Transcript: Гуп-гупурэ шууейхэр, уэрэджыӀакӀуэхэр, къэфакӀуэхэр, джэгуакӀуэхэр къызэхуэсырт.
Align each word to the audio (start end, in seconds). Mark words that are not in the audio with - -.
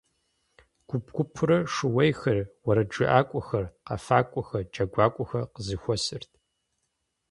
Гуп-гупурэ 0.87 1.57
шууейхэр, 1.73 2.39
уэрэджыӀакӀуэхэр, 2.65 3.65
къэфакӀуэхэр, 3.85 4.63
джэгуакӀуэхэр 4.71 5.43
къызэхуэсырт. 5.53 6.31